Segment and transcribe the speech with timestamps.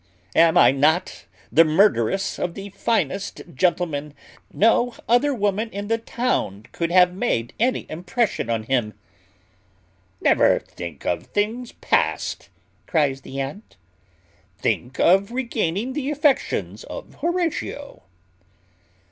[0.35, 4.15] Am I not the murderess of the finest gentleman?
[4.51, 8.95] No other woman in the town could have made any impression on him."
[10.19, 12.49] "Never think of things past,"
[12.87, 13.77] cries the aunt:
[14.57, 18.01] "think of regaining the affections of Horatio."